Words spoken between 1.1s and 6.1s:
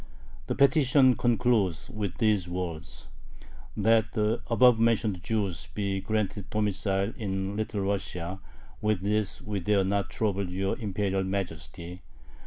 concludes with these words: That the above mentioned Jews be